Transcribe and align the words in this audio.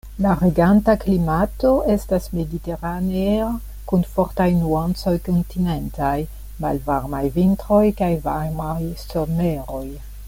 La 0.25 0.29
reganta 0.37 0.93
klimato 1.01 1.73
estas 1.95 2.29
mediteranea 2.37 3.49
kun 3.91 4.07
fortaj 4.15 4.49
nuancoj 4.63 5.15
kontinentaj; 5.29 6.17
malvarmaj 6.65 7.23
vintroj 7.37 7.83
kaj 8.01 8.13
varmaj 8.31 8.77
someroj. 9.07 9.85